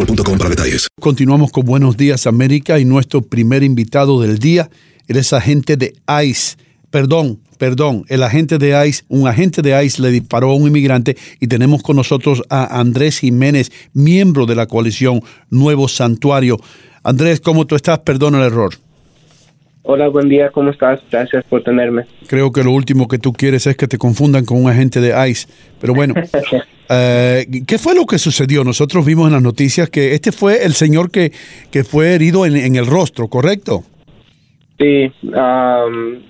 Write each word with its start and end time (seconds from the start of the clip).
boostmobile.com 0.00 0.38
para 0.38 0.50
detalles. 0.50 0.88
Continuamos 1.00 1.50
con 1.50 1.64
Buenos 1.64 1.96
Días 1.96 2.26
América 2.26 2.78
y 2.78 2.84
nuestro 2.84 3.22
primer 3.22 3.62
invitado 3.62 4.20
del 4.20 4.38
día, 4.38 4.68
él 5.08 5.16
es 5.16 5.32
agente 5.32 5.76
de 5.76 5.94
ICE. 6.24 6.56
Perdón, 6.90 7.40
perdón, 7.58 8.04
el 8.08 8.22
agente 8.22 8.58
de 8.58 8.86
ICE, 8.86 9.04
un 9.08 9.28
agente 9.28 9.62
de 9.62 9.84
ICE 9.84 10.02
le 10.02 10.10
disparó 10.10 10.50
a 10.50 10.54
un 10.54 10.66
inmigrante 10.66 11.16
y 11.38 11.46
tenemos 11.46 11.82
con 11.82 11.96
nosotros 11.96 12.42
a 12.48 12.80
Andrés 12.80 13.20
Jiménez, 13.20 13.70
miembro 13.92 14.46
de 14.46 14.54
la 14.54 14.66
coalición 14.66 15.20
Nuevo 15.50 15.88
Santuario. 15.88 16.58
Andrés, 17.02 17.40
¿cómo 17.40 17.66
tú 17.66 17.76
estás? 17.76 18.00
Perdón 18.00 18.34
el 18.34 18.42
error. 18.42 18.74
Hola, 19.82 20.08
buen 20.08 20.28
día, 20.28 20.50
¿cómo 20.50 20.70
estás? 20.70 21.00
Gracias 21.10 21.42
por 21.44 21.62
tenerme. 21.62 22.04
Creo 22.26 22.52
que 22.52 22.62
lo 22.62 22.70
último 22.70 23.08
que 23.08 23.18
tú 23.18 23.32
quieres 23.32 23.66
es 23.66 23.76
que 23.76 23.88
te 23.88 23.98
confundan 23.98 24.44
con 24.44 24.62
un 24.62 24.68
agente 24.68 25.00
de 25.00 25.30
ICE. 25.30 25.48
Pero 25.80 25.94
bueno, 25.94 26.14
eh, 26.90 27.46
¿qué 27.66 27.78
fue 27.78 27.94
lo 27.94 28.04
que 28.04 28.18
sucedió? 28.18 28.64
Nosotros 28.64 29.06
vimos 29.06 29.28
en 29.28 29.34
las 29.34 29.42
noticias 29.42 29.88
que 29.88 30.14
este 30.14 30.32
fue 30.32 30.64
el 30.64 30.72
señor 30.72 31.10
que, 31.10 31.32
que 31.70 31.84
fue 31.84 32.14
herido 32.14 32.44
en, 32.46 32.56
en 32.56 32.74
el 32.74 32.86
rostro, 32.86 33.28
¿correcto? 33.28 33.84
Sí, 34.78 35.12
um, 35.22 36.20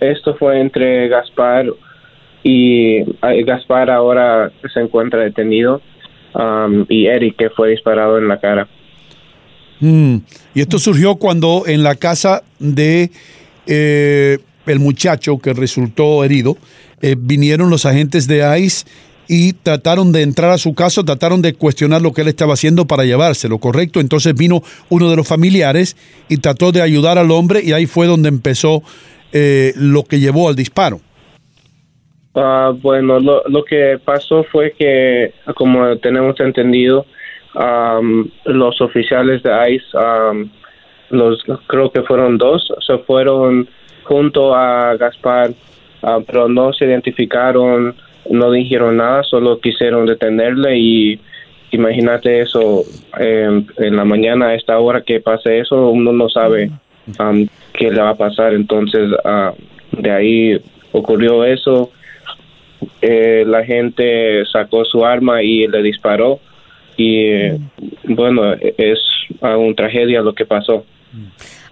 esto 0.00 0.36
fue 0.36 0.60
entre 0.60 1.08
Gaspar 1.08 1.66
y 2.42 3.02
Gaspar 3.44 3.90
ahora 3.90 4.52
se 4.72 4.80
encuentra 4.80 5.20
detenido 5.20 5.82
um, 6.34 6.86
y 6.88 7.06
Eric 7.06 7.36
que 7.36 7.50
fue 7.50 7.70
disparado 7.70 8.18
en 8.18 8.28
la 8.28 8.38
cara. 8.38 8.68
Mm, 9.80 10.18
Y 10.54 10.60
esto 10.60 10.78
surgió 10.78 11.16
cuando 11.16 11.64
en 11.66 11.82
la 11.82 11.96
casa 11.96 12.42
de 12.58 13.10
eh, 13.66 14.38
el 14.66 14.78
muchacho 14.78 15.38
que 15.38 15.52
resultó 15.52 16.22
herido, 16.22 16.56
eh, 17.00 17.16
vinieron 17.18 17.70
los 17.70 17.86
agentes 17.86 18.26
de 18.26 18.60
ICE 18.60 18.86
y 19.32 19.52
trataron 19.52 20.10
de 20.10 20.22
entrar 20.22 20.50
a 20.50 20.58
su 20.58 20.74
casa, 20.74 21.04
trataron 21.04 21.40
de 21.40 21.54
cuestionar 21.54 22.02
lo 22.02 22.12
que 22.12 22.22
él 22.22 22.26
estaba 22.26 22.54
haciendo 22.54 22.86
para 22.86 23.04
llevárselo, 23.04 23.58
¿correcto? 23.58 24.00
Entonces 24.00 24.34
vino 24.34 24.60
uno 24.88 25.08
de 25.08 25.14
los 25.14 25.28
familiares 25.28 25.96
y 26.28 26.38
trató 26.38 26.72
de 26.72 26.82
ayudar 26.82 27.16
al 27.16 27.30
hombre 27.30 27.60
y 27.62 27.70
ahí 27.70 27.86
fue 27.86 28.08
donde 28.08 28.28
empezó 28.28 28.82
eh, 29.32 29.72
lo 29.76 30.02
que 30.02 30.18
llevó 30.18 30.48
al 30.48 30.56
disparo. 30.56 30.98
Ah, 32.34 32.72
bueno, 32.82 33.20
lo, 33.20 33.64
que 33.64 34.00
pasó 34.04 34.42
fue 34.50 34.72
que, 34.76 35.32
como 35.54 35.96
tenemos 35.98 36.40
entendido, 36.40 37.06
los 38.46 38.80
oficiales 38.80 39.44
de 39.44 39.74
ICE, 39.74 39.96
um, 39.96 40.50
los 41.10 41.44
creo 41.68 41.92
que 41.92 42.02
fueron 42.02 42.36
dos, 42.36 42.66
se 42.84 42.98
fueron 42.98 43.68
junto 44.02 44.56
a 44.56 44.96
Gaspar, 44.96 45.52
ah, 46.02 46.18
pero 46.26 46.48
no 46.48 46.72
se 46.72 46.86
identificaron, 46.86 47.94
no 48.28 48.50
dijeron 48.50 48.98
nada, 48.98 49.22
solo 49.22 49.60
quisieron 49.60 50.06
detenerle 50.06 50.78
y 50.78 51.20
imagínate 51.70 52.40
eso 52.40 52.84
en 53.18 53.96
la 53.96 54.04
mañana 54.04 54.48
a 54.48 54.54
esta 54.54 54.78
hora 54.78 55.02
que 55.02 55.20
pase 55.20 55.60
eso, 55.60 55.90
uno 55.90 56.12
no 56.12 56.28
sabe 56.28 56.70
um, 57.18 57.46
qué 57.72 57.90
le 57.90 58.00
va 58.00 58.10
a 58.10 58.16
pasar, 58.16 58.54
entonces 58.54 59.10
ah, 59.24 59.54
de 59.92 60.10
ahí 60.10 60.60
ocurrió 60.92 61.44
eso. 61.44 61.90
Eh, 63.02 63.44
la 63.46 63.64
gente 63.64 64.44
sacó 64.50 64.84
su 64.84 65.04
arma 65.04 65.42
y 65.42 65.66
le 65.66 65.82
disparó. 65.82 66.40
Y 66.96 67.50
bueno 68.04 68.52
es 68.52 68.98
una 69.40 69.74
tragedia 69.74 70.20
lo 70.20 70.34
que 70.34 70.44
pasó 70.44 70.84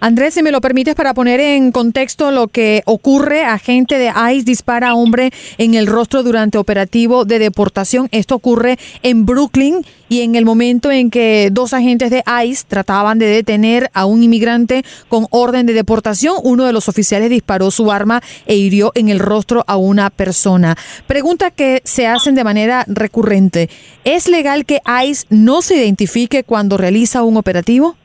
Andrés, 0.01 0.33
si 0.33 0.43
me 0.43 0.51
lo 0.51 0.61
permites 0.61 0.95
para 0.95 1.13
poner 1.13 1.41
en 1.41 1.73
contexto 1.73 2.31
lo 2.31 2.47
que 2.47 2.83
ocurre, 2.85 3.43
agente 3.43 3.97
de 3.97 4.13
ICE 4.33 4.45
dispara 4.45 4.89
a 4.89 4.93
hombre 4.93 5.31
en 5.57 5.73
el 5.73 5.87
rostro 5.87 6.23
durante 6.23 6.57
operativo 6.57 7.25
de 7.25 7.37
deportación. 7.37 8.07
Esto 8.11 8.35
ocurre 8.35 8.79
en 9.03 9.25
Brooklyn 9.25 9.85
y 10.07 10.21
en 10.21 10.35
el 10.35 10.45
momento 10.45 10.89
en 10.89 11.11
que 11.11 11.49
dos 11.51 11.73
agentes 11.73 12.11
de 12.11 12.23
ICE 12.45 12.63
trataban 12.69 13.19
de 13.19 13.25
detener 13.25 13.91
a 13.93 14.05
un 14.05 14.23
inmigrante 14.23 14.85
con 15.09 15.27
orden 15.31 15.65
de 15.65 15.73
deportación, 15.73 16.37
uno 16.43 16.63
de 16.63 16.71
los 16.71 16.87
oficiales 16.87 17.29
disparó 17.29 17.69
su 17.69 17.91
arma 17.91 18.23
e 18.45 18.55
hirió 18.55 18.93
en 18.95 19.09
el 19.09 19.19
rostro 19.19 19.65
a 19.67 19.75
una 19.75 20.11
persona. 20.11 20.77
Pregunta 21.07 21.51
que 21.51 21.81
se 21.83 22.07
hacen 22.07 22.35
de 22.35 22.45
manera 22.45 22.85
recurrente. 22.87 23.69
¿Es 24.05 24.29
legal 24.29 24.65
que 24.65 24.79
ICE 25.05 25.25
no 25.29 25.61
se 25.61 25.75
identifique 25.75 26.45
cuando 26.45 26.77
realiza 26.77 27.23
un 27.23 27.35
operativo? 27.35 27.97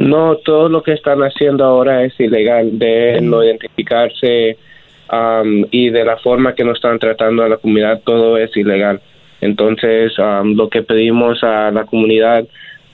No 0.00 0.36
todo 0.36 0.70
lo 0.70 0.82
que 0.82 0.92
están 0.92 1.20
haciendo 1.20 1.62
ahora 1.62 2.04
es 2.04 2.18
ilegal 2.18 2.78
de 2.78 3.20
no 3.20 3.44
identificarse 3.44 4.56
um, 5.12 5.66
y 5.70 5.90
de 5.90 6.06
la 6.06 6.16
forma 6.16 6.54
que 6.54 6.64
nos 6.64 6.76
están 6.76 6.98
tratando 6.98 7.42
a 7.42 7.50
la 7.50 7.58
comunidad 7.58 8.00
todo 8.02 8.38
es 8.38 8.56
ilegal. 8.56 9.02
Entonces 9.42 10.18
um, 10.18 10.54
lo 10.54 10.70
que 10.70 10.82
pedimos 10.82 11.44
a 11.44 11.70
la 11.70 11.84
comunidad 11.84 12.46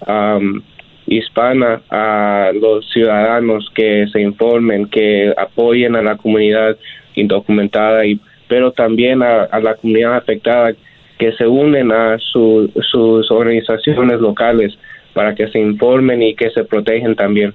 um, 0.05 0.63
hispana 1.07 1.81
a 1.91 2.51
los 2.61 2.91
ciudadanos 2.91 3.71
que 3.73 4.09
se 4.13 4.21
informen 4.21 4.87
que 4.87 5.33
apoyen 5.37 5.95
a 5.95 6.03
la 6.03 6.17
comunidad 6.17 6.77
indocumentada 7.15 8.05
y 8.05 8.19
pero 8.49 8.73
también 8.73 9.23
a, 9.23 9.43
a 9.45 9.61
la 9.61 9.75
comunidad 9.75 10.17
afectada 10.17 10.73
que 11.19 11.33
se 11.33 11.47
unen 11.47 11.93
a 11.93 12.19
su, 12.19 12.69
sus 12.91 13.31
organizaciones 13.31 14.21
locales 14.21 14.77
para 15.17 15.35
que 15.35 15.49
se 15.49 15.59
informen 15.59 16.23
y 16.23 16.35
que 16.37 16.51
se 16.51 16.63
protegen 16.65 17.17
también. 17.17 17.55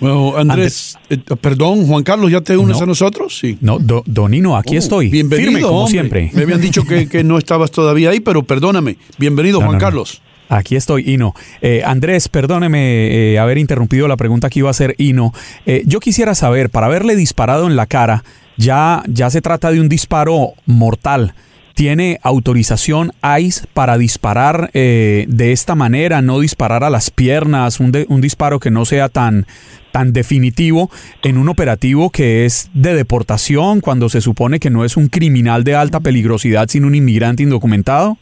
Bueno, 0.00 0.36
Andrés, 0.36 0.98
eh, 1.08 1.16
perdón, 1.40 1.86
Juan 1.86 2.02
Carlos, 2.02 2.30
¿ya 2.30 2.40
te 2.40 2.56
unes 2.56 2.80
a 2.82 2.86
nosotros? 2.86 3.38
Sí. 3.38 3.56
No, 3.60 3.78
do- 3.78 4.02
Donino, 4.04 4.56
aquí 4.56 4.74
Oh, 4.74 4.78
estoy. 4.80 5.08
Bienvenido, 5.10 5.50
Firme, 5.52 5.62
como 5.62 5.78
hombre. 5.84 5.90
siempre. 5.92 6.30
Me 6.34 6.42
habían 6.42 6.60
dicho 6.60 6.84
que, 6.84 7.08
que 7.08 7.22
no 7.22 7.38
estabas 7.38 7.70
todavía 7.70 8.10
ahí, 8.10 8.18
pero 8.18 8.42
perdóname. 8.42 8.96
Bienvenido, 9.16 9.58
No, 9.60 9.66
Juan 9.66 9.78
no, 9.78 9.78
no. 9.78 9.86
Carlos. 9.86 10.20
Aquí 10.48 10.74
estoy, 10.74 11.04
Ino. 11.10 11.34
Eh, 11.62 11.82
Andrés, 11.86 12.28
perdóneme 12.28 13.32
eh, 13.34 13.38
haber 13.38 13.56
interrumpido 13.56 14.08
la 14.08 14.16
pregunta 14.16 14.50
que 14.50 14.58
iba 14.58 14.68
a 14.68 14.72
hacer 14.72 14.94
Ino. 14.98 15.32
Eh, 15.66 15.84
yo 15.86 16.00
quisiera 16.00 16.34
saber, 16.34 16.68
para 16.68 16.86
haberle 16.86 17.14
disparado 17.16 17.66
en 17.68 17.76
la 17.76 17.86
cara, 17.86 18.24
ya, 18.56 19.04
ya 19.06 19.30
se 19.30 19.40
trata 19.40 19.70
de 19.70 19.80
un 19.80 19.88
disparo 19.88 20.54
mortal. 20.66 21.34
¿Tiene 21.74 22.18
autorización 22.22 23.10
ICE 23.38 23.66
para 23.74 23.98
disparar 23.98 24.70
de 24.72 25.52
esta 25.52 25.74
manera, 25.74 26.22
no 26.22 26.38
disparar 26.38 26.84
a 26.84 26.90
las 26.90 27.10
piernas, 27.10 27.80
un, 27.80 27.92
un 28.08 28.20
disparo 28.20 28.60
que 28.60 28.70
no 28.70 28.84
sea 28.84 29.08
tan, 29.08 29.46
tan 29.94 30.12
definitivo 30.12 30.90
en 31.22 31.38
un 31.38 31.48
operativo 31.48 32.10
que 32.10 32.44
es 32.44 32.68
de 32.74 32.94
deportación 32.94 33.80
cuando 33.80 34.08
se 34.08 34.20
supone 34.20 34.58
que 34.58 34.68
no 34.68 34.84
es 34.84 34.96
un 34.96 35.06
criminal 35.06 35.62
de 35.62 35.76
alta 35.76 36.00
peligrosidad, 36.00 36.66
sino 36.66 36.88
un 36.88 36.96
inmigrante 36.96 37.44
indocumentado? 37.44 38.16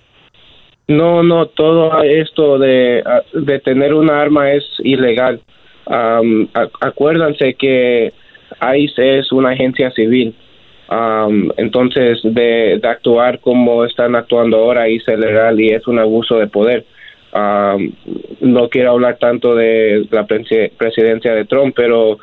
No, 0.87 1.23
no, 1.23 1.47
todo 1.47 2.03
esto 2.03 2.59
de, 2.59 3.03
de 3.33 3.59
tener 3.61 3.95
una 3.95 4.21
arma 4.21 4.53
es 4.53 4.65
ilegal. 4.85 5.41
acuérdense 6.81 7.55
que 7.55 8.13
ICE 8.77 9.19
es 9.21 9.33
una 9.33 9.53
agencia 9.53 9.91
civil. 9.93 10.35
Entonces, 11.57 12.21
de, 12.23 12.81
actuar 12.83 13.39
como 13.41 13.85
están 13.85 14.15
actuando 14.15 14.59
ahora, 14.59 14.89
es 14.89 15.07
legal 15.07 15.61
y 15.61 15.69
es 15.71 15.87
un 15.87 15.99
abuso 15.99 16.39
de 16.39 16.47
poder. 16.47 16.85
no 18.41 18.69
quiero 18.69 18.91
hablar 18.93 19.17
tanto 19.19 19.55
de 19.55 20.07
la 20.11 20.27
presidencia 20.27 21.35
de 21.35 21.45
Trump, 21.45 21.75
pero 21.77 22.19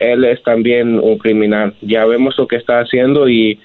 él 0.00 0.24
es 0.24 0.42
también 0.42 0.98
un 0.98 1.18
criminal. 1.18 1.74
Ya 1.80 2.04
vemos 2.04 2.36
lo 2.38 2.46
que 2.46 2.56
está 2.56 2.80
haciendo 2.80 3.28
y 3.28 3.58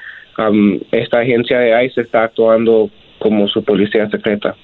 esta 0.92 1.20
agencia 1.20 1.60
de 1.60 1.86
ICE 1.86 2.02
está 2.02 2.24
actuando 2.24 2.90
como 3.20 3.48
su 3.48 3.64
policía 3.64 4.10
secreta. 4.10 4.56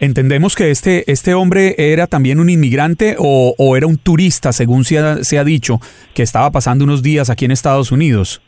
Entendemos 0.00 0.56
que 0.56 0.70
este, 0.70 1.10
este 1.10 1.34
hombre 1.34 1.74
era 1.76 2.06
también 2.06 2.40
un 2.40 2.48
inmigrante 2.48 3.16
o, 3.18 3.76
era 3.76 3.86
un 3.86 3.98
turista, 3.98 4.52
según 4.52 4.84
se 4.84 4.98
ha, 4.98 5.22
se 5.22 5.38
ha, 5.38 5.44
dicho, 5.44 5.78
que 6.14 6.22
estaba 6.22 6.50
pasando 6.50 6.84
unos 6.84 7.02
días 7.02 7.28
aquí 7.28 7.44
en 7.44 7.50
Estados 7.50 7.92
Unidos. 7.92 8.40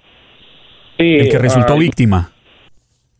Sí, 0.98 1.14
el 1.14 1.28
que 1.28 1.38
resultó 1.38 1.76
víctima. 1.76 2.30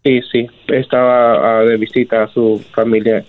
Sí, 0.03 0.21
sí, 0.33 0.47
estaba 0.69 1.61
ah, 1.61 1.63
de 1.63 1.77
visita 1.77 2.25
a 2.25 2.29
su 2.29 2.63
familia 2.75 3.25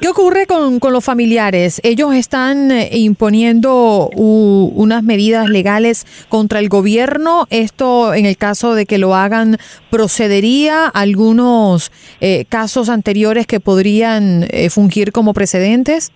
¿Qué 0.00 0.08
ocurre 0.08 0.46
con, 0.46 0.80
los 0.92 1.04
familiares? 1.04 1.80
Ellos 1.84 2.14
están 2.14 2.70
eh, 2.70 2.90
imponiendo 2.92 4.08
unas 4.14 5.02
medidas 5.02 5.48
legales 5.48 6.06
contra 6.28 6.58
el 6.58 6.68
gobierno. 6.68 7.46
Esto, 7.50 8.14
en 8.14 8.26
el 8.26 8.36
caso 8.36 8.74
de 8.74 8.86
que 8.86 8.98
lo 8.98 9.14
hagan, 9.14 9.58
procedería 9.90 10.86
algunos 10.86 11.92
eh, 12.20 12.44
casos 12.48 12.88
anteriores 12.88 13.46
que 13.46 13.60
podrían 13.60 14.44
eh, 14.50 14.70
fungir 14.70 15.12
como 15.12 15.34
precedentes. 15.34 16.12